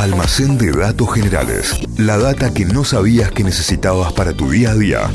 [0.00, 1.78] Almacén de datos generales.
[1.98, 5.10] La data que no sabías que necesitabas para tu día a día.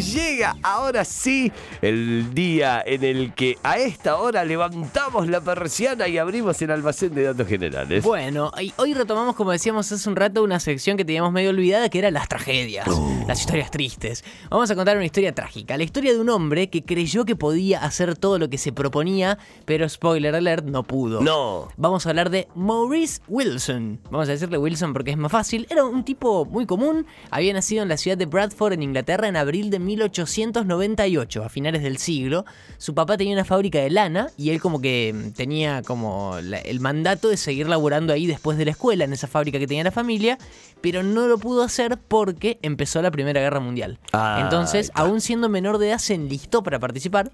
[0.00, 6.18] Llega ahora sí el día en el que a esta hora levantamos la persiana y
[6.18, 8.04] abrimos el almacén de datos generales.
[8.04, 11.88] Bueno, y hoy retomamos, como decíamos hace un rato, una sección que teníamos medio olvidada,
[11.88, 12.86] que era las tragedias,
[13.26, 14.24] las historias tristes.
[14.50, 17.82] Vamos a contar una historia trágica, la historia de un hombre que creyó que podía
[17.82, 21.20] hacer todo lo que se proponía, pero spoiler alert, no pudo.
[21.20, 21.68] No.
[21.76, 24.00] Vamos a hablar de Maurice Wilson.
[24.10, 25.66] Vamos a decirle Wilson porque es más fácil.
[25.70, 29.36] Era un tipo muy común, había nacido en la ciudad de Bradford, en Inglaterra, en
[29.36, 32.44] abril de 1898, a finales del siglo.
[32.78, 36.58] Su papá tenía una fábrica de lana y él como que mm, tenía como la-
[36.58, 39.84] el mandato de seguir laburando ahí después de la escuela, en esa fábrica que tenía
[39.84, 40.38] la familia,
[40.80, 43.98] pero no lo pudo hacer porque empezó la Primera Guerra Mundial.
[44.12, 47.30] Ah, Entonces, aún siendo menor de edad, se enlistó para participar.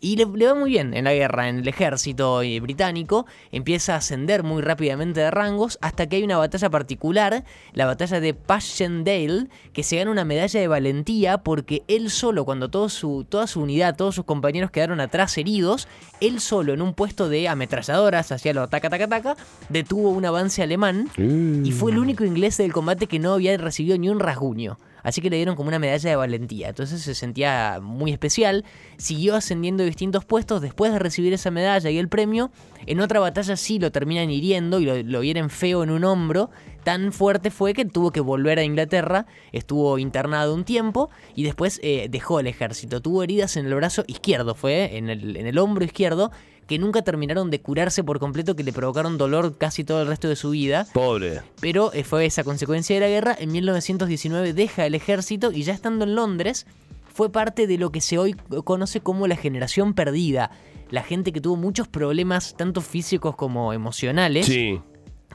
[0.00, 3.26] Y le, le va muy bien en la guerra, en el ejército británico.
[3.52, 8.20] Empieza a ascender muy rápidamente de rangos hasta que hay una batalla particular, la batalla
[8.20, 13.24] de Passchendaele, que se gana una medalla de valentía porque él solo, cuando todo su,
[13.28, 15.88] toda su unidad, todos sus compañeros quedaron atrás heridos,
[16.20, 19.36] él solo en un puesto de ametralladoras, hacía lo taca taca taca,
[19.68, 23.96] detuvo un avance alemán y fue el único inglés del combate que no había recibido
[23.98, 24.78] ni un rasguño.
[25.06, 26.70] Así que le dieron como una medalla de valentía.
[26.70, 28.64] Entonces se sentía muy especial.
[28.96, 32.50] Siguió ascendiendo de distintos puestos después de recibir esa medalla y el premio.
[32.86, 36.50] En otra batalla sí lo terminan hiriendo y lo, lo hieren feo en un hombro.
[36.82, 39.26] Tan fuerte fue que tuvo que volver a Inglaterra.
[39.52, 43.00] Estuvo internado un tiempo y después eh, dejó el ejército.
[43.00, 46.32] Tuvo heridas en el brazo izquierdo, fue en el, en el hombro izquierdo
[46.66, 50.28] que nunca terminaron de curarse por completo, que le provocaron dolor casi todo el resto
[50.28, 50.86] de su vida.
[50.92, 51.42] Pobre.
[51.60, 53.36] Pero eh, fue esa consecuencia de la guerra.
[53.38, 56.66] En 1919 deja el ejército y ya estando en Londres
[57.12, 60.50] fue parte de lo que se hoy conoce como la generación perdida.
[60.90, 64.80] La gente que tuvo muchos problemas, tanto físicos como emocionales, Sí.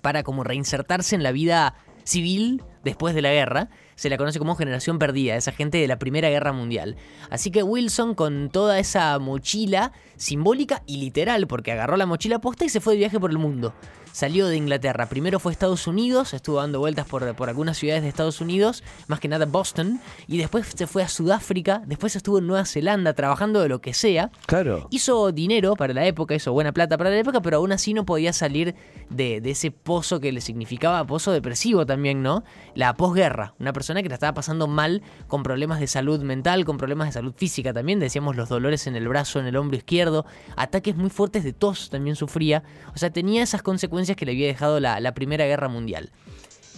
[0.01, 3.69] para como reinsertarse en la vida civil después de la guerra.
[4.01, 6.95] Se la conoce como generación perdida, esa gente de la Primera Guerra Mundial.
[7.29, 12.65] Así que Wilson, con toda esa mochila simbólica y literal, porque agarró la mochila posta
[12.65, 13.75] y se fue de viaje por el mundo.
[14.11, 18.03] Salió de Inglaterra, primero fue a Estados Unidos, estuvo dando vueltas por, por algunas ciudades
[18.03, 22.39] de Estados Unidos, más que nada Boston, y después se fue a Sudáfrica, después estuvo
[22.39, 24.87] en Nueva Zelanda trabajando de lo que sea, Claro.
[24.89, 28.05] Hizo dinero para la época, hizo buena plata para la época, pero aún así no
[28.05, 28.75] podía salir
[29.09, 32.43] de, de ese pozo que le significaba, pozo depresivo también, ¿no?
[32.75, 33.53] La posguerra.
[33.59, 37.13] Una persona que la estaba pasando mal con problemas de salud mental, con problemas de
[37.13, 37.99] salud física también.
[37.99, 41.89] Decíamos los dolores en el brazo, en el hombro izquierdo, ataques muy fuertes de tos
[41.89, 42.63] también sufría.
[42.93, 46.11] O sea, tenía esas consecuencias que le había dejado la, la Primera Guerra Mundial.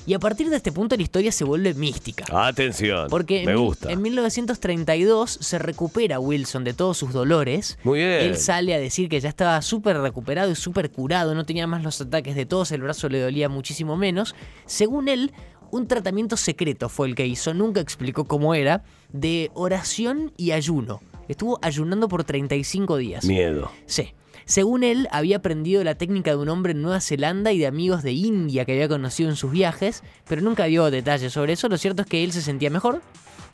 [0.06, 2.26] Y a partir de este punto la historia se vuelve mística.
[2.30, 3.08] Atención.
[3.10, 3.90] Porque Me en, gusta.
[3.90, 7.78] en 1932 se recupera Wilson de todos sus dolores.
[7.86, 8.12] Muy bien.
[8.20, 11.84] Él sale a decir que ya estaba súper recuperado y súper curado, no tenía más
[11.84, 14.36] los ataques de tos, el brazo le dolía muchísimo menos.
[14.66, 15.32] Según él,
[15.72, 21.02] un tratamiento secreto fue el que hizo, nunca explicó cómo era, de oración y ayuno.
[21.28, 23.26] Estuvo ayunando por 35 días.
[23.26, 23.72] Miedo.
[23.86, 24.14] Sí.
[24.46, 28.04] Según él, había aprendido la técnica de un hombre en Nueva Zelanda y de amigos
[28.04, 31.70] de India que había conocido en sus viajes, pero nunca dio detalles sobre eso.
[31.70, 33.02] Lo cierto es que él se sentía mejor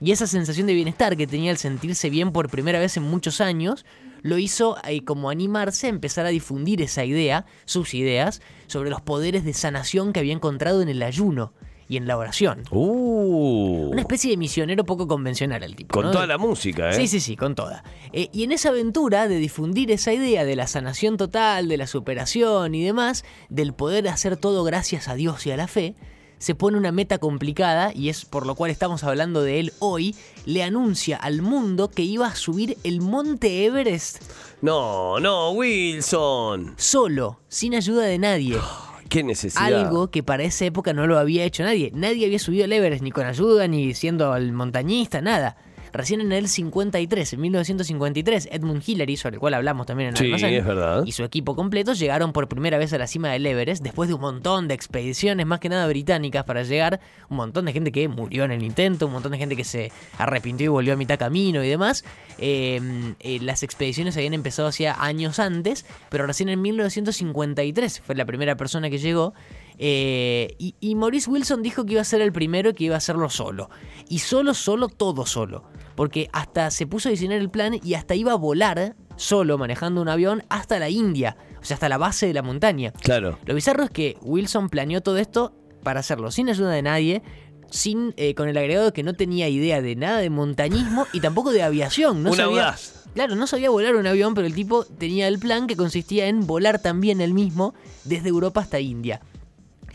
[0.01, 3.41] y esa sensación de bienestar que tenía al sentirse bien por primera vez en muchos
[3.41, 3.85] años
[4.21, 9.01] lo hizo eh, como animarse a empezar a difundir esa idea, sus ideas, sobre los
[9.01, 11.53] poderes de sanación que había encontrado en el ayuno
[11.87, 12.63] y en la oración.
[12.71, 13.78] Uh.
[13.99, 15.93] Una especie de misionero poco convencional el tipo.
[15.93, 16.11] Con ¿no?
[16.11, 16.93] toda la música, ¿eh?
[16.93, 17.83] Sí, sí, sí, con toda.
[18.13, 21.87] Eh, y en esa aventura de difundir esa idea de la sanación total, de la
[21.87, 25.95] superación y demás, del poder hacer todo gracias a Dios y a la fe,
[26.37, 30.15] se pone una meta complicada y es por lo cual estamos hablando de él hoy,
[30.45, 34.23] le anuncia al mundo que iba a subir el monte Everest
[34.61, 36.75] No, no, Wilson.
[36.77, 38.57] solo, sin ayuda de nadie.
[39.09, 39.65] Qué necesidad.
[39.65, 41.91] Algo que para esa época no lo había hecho nadie.
[41.93, 45.57] Nadie había subido el ni con ayuda, ni siendo el montañista, nada.
[45.93, 50.17] Recién en el 53, en 1953, Edmund Hillary, sobre el cual hablamos también en el
[50.17, 51.03] Sí, almacén, es verdad.
[51.05, 54.15] y su equipo completo llegaron por primera vez a la cima del Everest después de
[54.15, 56.99] un montón de expediciones, más que nada británicas, para llegar.
[57.29, 59.91] Un montón de gente que murió en el intento, un montón de gente que se
[60.17, 62.03] arrepintió y volvió a mitad camino y demás.
[62.37, 62.79] Eh,
[63.19, 68.55] eh, las expediciones habían empezado hacía años antes, pero recién en 1953 fue la primera
[68.55, 69.33] persona que llegó.
[69.77, 72.97] Eh, y, y Maurice Wilson dijo que iba a ser el primero que iba a
[72.97, 73.69] hacerlo solo.
[74.09, 75.63] Y solo, solo, todo solo.
[75.99, 80.01] Porque hasta se puso a diseñar el plan y hasta iba a volar solo manejando
[80.01, 81.35] un avión hasta la India.
[81.61, 82.93] O sea, hasta la base de la montaña.
[83.01, 83.37] Claro.
[83.43, 85.51] Lo bizarro es que Wilson planeó todo esto
[85.83, 87.21] para hacerlo sin ayuda de nadie,
[87.69, 91.19] sin eh, con el agregado de que no tenía idea de nada de montañismo y
[91.19, 92.23] tampoco de aviación.
[92.23, 93.03] No sabía, audaz.
[93.13, 96.47] Claro, no sabía volar un avión, pero el tipo tenía el plan que consistía en
[96.47, 97.73] volar también él mismo
[98.05, 99.19] desde Europa hasta India.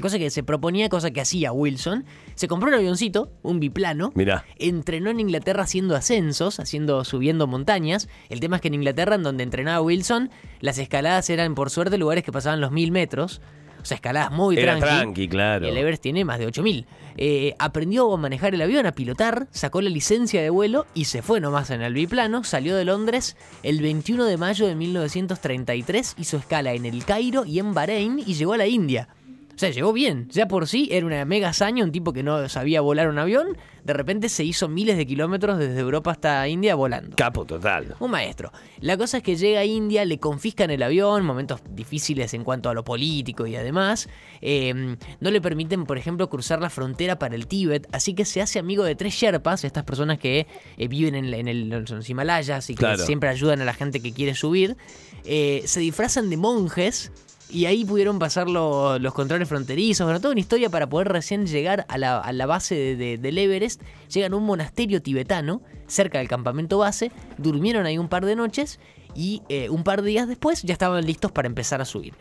[0.00, 2.04] Cosa que se proponía, cosa que hacía Wilson.
[2.34, 4.12] Se compró un avioncito, un biplano.
[4.14, 4.44] Mirá.
[4.58, 8.08] Entrenó en Inglaterra haciendo ascensos, haciendo, subiendo montañas.
[8.28, 10.30] El tema es que en Inglaterra, en donde entrenaba Wilson,
[10.60, 13.40] las escaladas eran por suerte lugares que pasaban los mil metros.
[13.80, 14.96] O sea, escaladas muy Era tranqui.
[14.96, 15.66] tranqui, claro.
[15.66, 16.86] El Everest tiene más de 8000.
[17.18, 21.20] Eh, aprendió a manejar el avión, a pilotar, sacó la licencia de vuelo y se
[21.20, 22.44] fue nomás en el biplano.
[22.44, 27.58] Salió de Londres el 21 de mayo de 1933, hizo escala en el Cairo y
[27.58, 29.08] en Bahrein y llegó a la India.
[29.54, 30.28] O sea, llegó bien.
[30.30, 33.56] Ya por sí era una mega hazaña, un tipo que no sabía volar un avión.
[33.84, 37.14] De repente se hizo miles de kilómetros desde Europa hasta India volando.
[37.16, 37.94] Capo total.
[38.00, 38.50] Un maestro.
[38.80, 42.68] La cosa es que llega a India, le confiscan el avión, momentos difíciles en cuanto
[42.70, 44.08] a lo político y además.
[44.40, 48.42] eh, no le permiten, por ejemplo, cruzar la frontera para el Tíbet, así que se
[48.42, 50.46] hace amigo de tres Sherpas, estas personas que
[50.76, 53.04] eh, viven en, en el- en los Himalayas y que Claro.
[53.04, 54.76] siempre ayudan a la gente que quiere subir.
[55.24, 57.12] Eh, se disfrazan de monjes.
[57.50, 61.46] Y ahí pudieron pasar lo- los controles fronterizos, bueno, toda una historia para poder recién
[61.46, 63.80] llegar a la, a la base de- de- del Everest.
[64.12, 68.80] Llegan a un monasterio tibetano cerca del campamento base, durmieron ahí un par de noches
[69.14, 72.14] y eh, un par de días después ya estaban listos para empezar a subir.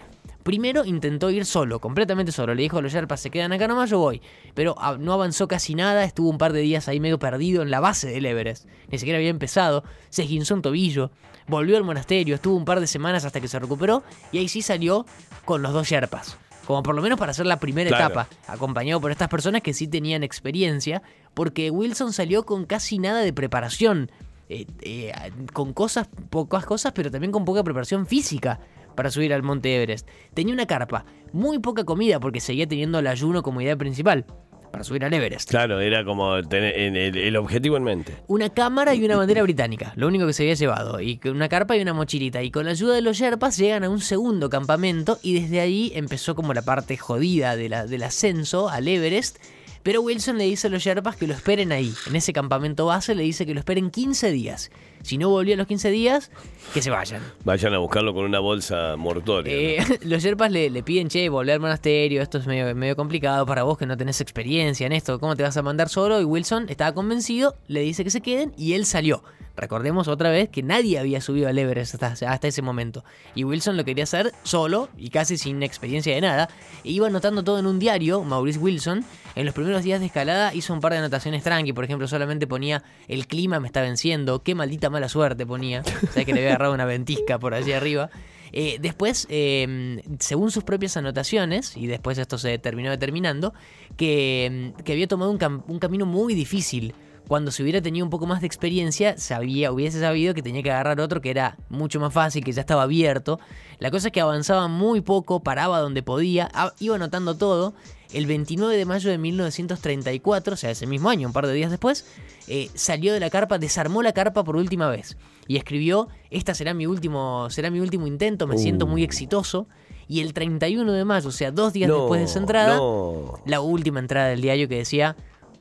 [0.44, 2.54] Primero intentó ir solo, completamente solo.
[2.54, 4.22] Le dijo a los Sherpas, se quedan acá nomás, yo voy.
[4.54, 7.72] Pero ah, no avanzó casi nada, estuvo un par de días ahí medio perdido en
[7.72, 8.66] la base del Everest.
[8.90, 11.12] Ni siquiera había empezado, se esguinzó un tobillo,
[11.48, 14.04] volvió al monasterio, estuvo un par de semanas hasta que se recuperó
[14.34, 15.06] y ahí sí salió
[15.46, 16.38] con los dos Sherpas.
[16.68, 18.06] Como por lo menos para hacer la primera Claro.
[18.06, 21.02] etapa, acompañado por estas personas que sí tenían experiencia,
[21.34, 24.12] porque Wilson salió con casi nada de preparación.
[24.50, 25.12] eh, eh,
[25.54, 28.60] con cosas, pocas cosas, pero también con poca preparación física
[28.96, 30.08] para subir al monte Everest.
[30.34, 34.26] Tenía una carpa, muy poca comida porque seguía teniendo el ayuno como idea principal
[34.72, 35.50] para subir al Everest.
[35.52, 38.16] Claro, era como tener en el, el objetivo en mente.
[38.28, 41.78] Una cámara y una bandera británica, lo único que se había llevado, y una carpa
[41.78, 42.42] y una mochilita.
[42.42, 45.92] Y con la ayuda de los Sherpas llegan a un segundo campamento y desde ahí
[45.94, 49.38] empezó como la parte jodida de la- del ascenso al Everest.
[49.84, 53.14] Pero Wilson le dice a los Sherpas que lo esperen ahí, en ese campamento base,
[53.14, 54.72] le dice que lo esperen 15 días.
[55.04, 56.32] Si no volvían los 15 días,
[56.74, 57.22] que se vayan.
[57.44, 59.54] Vayan a buscarlo con una bolsa mortoria.
[59.54, 63.46] Eh, los Sherpas le, le piden, che, volver al monasterio, esto es medio, medio complicado
[63.46, 66.20] para vos que no tenés experiencia en esto, ¿cómo te vas a mandar solo?
[66.20, 69.24] Y Wilson estaba convencido, le dice que se queden y él salió.
[69.56, 73.04] Recordemos otra vez que nadie había subido al Everest hasta, ese momento.
[73.36, 76.50] Y Wilson lo quería hacer solo y casi sin experiencia de nada.
[76.84, 79.06] E iba anotando todo en un diario, Maurice Wilson.
[79.36, 81.72] En los primeros días de escalada hizo un par de anotaciones tranqui.
[81.72, 84.42] Por ejemplo, solamente ponía el clima me está venciendo.
[84.42, 85.84] Qué maldita mala suerte ponía.
[85.84, 88.10] Sabes que le había agarrado una ventisca por allí arriba.
[88.54, 93.54] Eh, después, eh, según sus propias anotaciones, y después esto se terminó determinando,
[93.98, 96.94] que, que había tomado un camino muy difícil.
[97.28, 100.72] Cuando se hubiera tenido un poco más de experiencia, sabía, hubiese sabido que tenía que
[100.72, 103.40] agarrar otro que era mucho más fácil, que ya estaba abierto.
[103.80, 107.74] La cosa es que avanzaba muy poco, paraba donde podía, iba anotando todo.
[108.12, 111.72] El 29 de mayo de 1934, o sea, ese mismo año, un par de días
[111.72, 112.06] después,
[112.48, 115.18] eh, salió de la carpa, desarmó la carpa por última vez
[115.48, 119.68] y escribió: Esta será mi último, será mi último intento, me siento muy exitoso.
[120.08, 123.40] Y el 31 de mayo, o sea, dos días No, después de esa entrada, no.
[123.46, 125.16] la última entrada del diario que decía: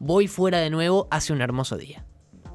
[0.04, 2.04] Voy fuera de nuevo, hace un hermoso día.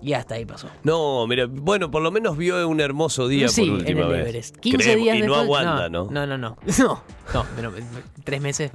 [0.02, 0.68] Y hasta ahí pasó.
[0.84, 4.12] No, mira, bueno, por lo menos vio un hermoso día sí, por última en el
[4.12, 4.22] vez.
[4.28, 4.58] Everest.
[4.58, 5.62] 15 Creemos- días y no después.
[5.62, 6.10] aguanta, ¿no?
[6.12, 6.58] No, no, no.
[6.78, 7.04] No,
[7.34, 7.84] no, pero, eh,
[8.26, 8.70] tres meses.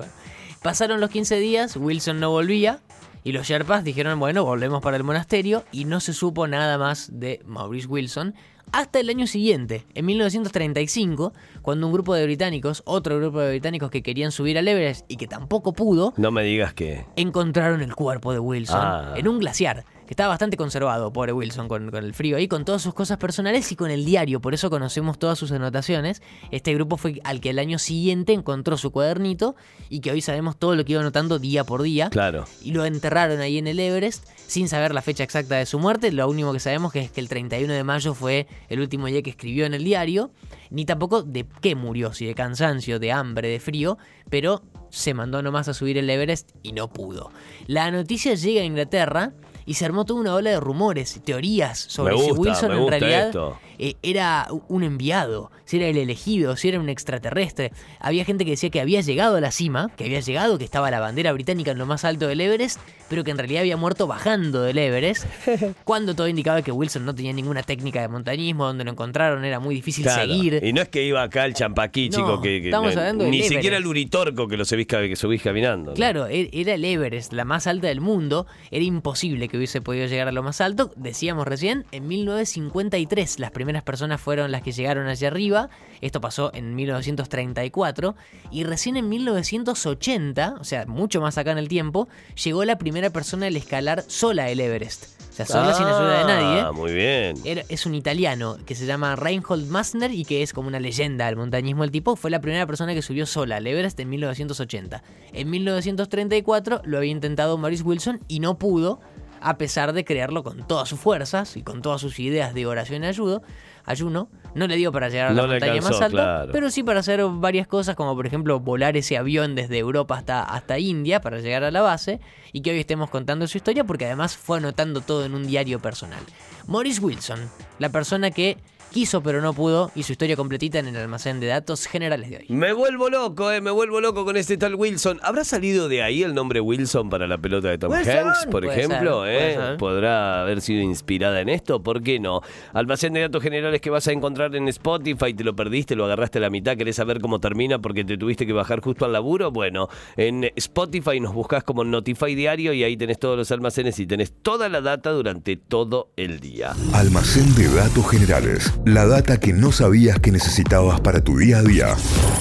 [0.62, 2.80] Pasaron los 15 días, Wilson no volvía.
[3.24, 5.64] Y los Sherpas dijeron, bueno, volvemos para el monasterio.
[5.72, 8.34] Y no se supo nada más de Maurice Wilson.
[8.72, 13.90] Hasta el año siguiente, en 1935, cuando un grupo de británicos, otro grupo de británicos
[13.90, 17.04] que querían subir al Everest y que tampoco pudo, No me digas que.
[17.16, 19.14] encontraron el cuerpo de Wilson Ah.
[19.16, 22.66] en un glaciar, que estaba bastante conservado, pobre Wilson, con, con el frío ahí, con
[22.66, 26.20] todas sus cosas personales y con el diario, por eso conocemos todas sus anotaciones.
[26.50, 29.56] Este grupo fue al que el año siguiente encontró su cuadernito
[29.88, 32.10] y que hoy sabemos todo lo que iba anotando día por día.
[32.10, 32.44] Claro.
[32.62, 36.12] Y lo enterraron ahí en el Everest sin saber la fecha exacta de su muerte.
[36.12, 39.22] Lo único que sabemos que es que el 31 de mayo fue el último día
[39.22, 40.30] que escribió en el diario.
[40.68, 43.96] Ni tampoco de qué murió, si de cansancio, de hambre, de frío.
[44.28, 47.30] Pero se mandó nomás a subir el Everest y no pudo.
[47.66, 49.32] La noticia llega a Inglaterra
[49.66, 53.32] y se armó toda una ola de rumores, teorías sobre si Wilson en realidad
[53.78, 57.72] eh, era un enviado, si era el elegido, si era un extraterrestre.
[58.00, 60.90] Había gente que decía que había llegado a la cima, que había llegado, que estaba
[60.90, 64.06] la bandera británica en lo más alto del Everest, pero que en realidad había muerto
[64.06, 65.26] bajando del Everest,
[65.84, 69.58] cuando todo indicaba que Wilson no tenía ninguna técnica de montañismo, donde lo encontraron era
[69.60, 70.22] muy difícil Claro.
[70.32, 70.60] seguir.
[70.62, 73.42] Y no es que iba acá el champaquí, No, chico, que, que- estamos hablando ni
[73.42, 75.90] siquiera el uritorco que lo subís, que subís caminando.
[75.92, 75.94] ¿no?
[75.94, 78.46] Claro, e- era el Everest, la más alta del mundo.
[78.70, 80.92] Era imposible que hubiese podido llegar a lo más alto.
[80.96, 85.68] Decíamos recién, en 1953 las primeras personas fueron las que llegaron hacia arriba.
[86.00, 88.14] Esto pasó en 1934.
[88.50, 92.08] Y recién en 1980, o sea, mucho más acá en el tiempo,
[92.42, 95.20] llegó la primera persona al escalar sola el Everest.
[95.30, 96.60] O sea, sola sin ayuda de nadie.
[96.60, 97.36] Ah, muy bien.
[97.44, 101.26] Era- es un italiano que se llama Reinhold Massner y que es como una leyenda
[101.26, 101.84] del montañismo.
[101.84, 105.02] El tipo fue la primera persona que subió sola al Everest en 1980.
[105.32, 109.00] En 1934 lo había intentado Maurice Wilson y no pudo,
[109.42, 113.04] a pesar de creerlo con todas sus fuerzas y con todas sus ideas de oración
[113.04, 113.42] y ayudo,
[113.84, 114.28] ayuno.
[114.54, 116.52] No le dio para llegar a la No montaña más alta, claro.
[116.52, 120.42] pero sí para hacer varias cosas, como por ejemplo volar ese avión desde Europa hasta,
[120.42, 122.20] hasta India para llegar a la base
[122.52, 125.80] y que hoy estemos contando su historia porque además fue anotando todo en un diario
[125.80, 126.20] personal.
[126.66, 127.40] Maurice Wilson,
[127.78, 128.58] la persona que
[128.92, 132.36] quiso pero no pudo y su historia completita en el almacén de datos generales de
[132.36, 132.46] hoy.
[132.48, 135.18] Me vuelvo loco, eh, me vuelvo loco con este tal Wilson.
[135.22, 138.78] ¿Habrá salido de ahí el nombre Wilson para la pelota de Tom Hanks, por puede
[138.78, 139.24] ejemplo?
[139.24, 139.54] ser, eh?
[139.54, 139.76] ser.
[139.78, 141.82] ¿Podrá haber sido inspirada en esto?
[141.82, 142.40] ¿Por qué no?
[142.72, 146.38] Almacén de datos generales que vas a encontrar en Spotify, te lo perdiste, lo agarraste
[146.38, 149.50] a la mitad, querés saber cómo termina porque te tuviste que bajar justo al laburo.
[149.50, 154.06] Bueno, en Spotify nos buscas como Notify Diario y ahí tenés todos los almacenes y
[154.06, 156.74] tenés toda la data durante todo el día.
[156.92, 158.72] Almacén de datos generales.
[158.84, 161.96] La data que no sabías que necesitabas para tu día a día.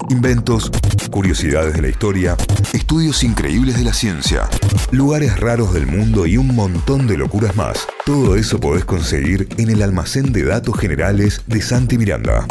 [0.10, 0.72] Inventos,
[1.12, 2.36] curiosidades de la historia,
[2.74, 4.50] estudios increíbles de la ciencia,
[4.90, 7.88] lugares raros del mundo y un montón de locuras más.
[8.08, 12.48] Todo eso podés conseguir en el almacén de datos generales de Santi Miranda.